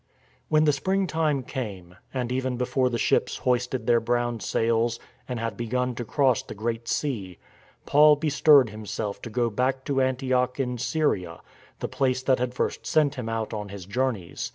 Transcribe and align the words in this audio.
When 0.49 0.63
the 0.63 0.73
spring 0.73 1.05
time 1.05 1.43
came, 1.43 1.95
and 2.11 2.31
even 2.31 2.57
before 2.57 2.89
the 2.89 2.97
ships 2.97 3.37
hoisted 3.37 3.85
their 3.85 3.99
brown 3.99 4.39
sails 4.39 4.99
and 5.29 5.39
had 5.39 5.55
begun 5.55 5.93
to 5.93 6.03
cross 6.03 6.41
the 6.41 6.55
Great 6.55 6.87
Sea, 6.87 7.37
Paul 7.85 8.15
bestirred 8.15 8.71
himself 8.71 9.21
to 9.21 9.29
go 9.29 9.51
back 9.51 9.85
to 9.85 10.01
Antioch 10.01 10.59
in 10.59 10.79
Syria, 10.79 11.41
the 11.81 11.87
place 11.87 12.23
that 12.23 12.39
had 12.39 12.55
first 12.55 12.87
sent 12.87 13.13
him 13.13 13.29
out 13.29 13.53
on 13.53 13.69
his 13.69 13.85
journeys. 13.85 14.49